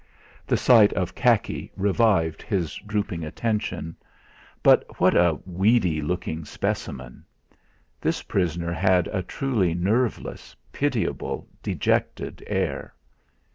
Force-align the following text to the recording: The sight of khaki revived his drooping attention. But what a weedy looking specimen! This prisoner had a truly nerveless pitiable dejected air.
The 0.47 0.57
sight 0.57 0.91
of 0.93 1.13
khaki 1.13 1.71
revived 1.77 2.41
his 2.41 2.73
drooping 2.87 3.23
attention. 3.23 3.95
But 4.63 4.99
what 4.99 5.13
a 5.15 5.37
weedy 5.45 6.01
looking 6.01 6.43
specimen! 6.43 7.23
This 8.01 8.23
prisoner 8.23 8.73
had 8.73 9.07
a 9.09 9.21
truly 9.21 9.75
nerveless 9.75 10.55
pitiable 10.71 11.47
dejected 11.61 12.43
air. 12.47 12.95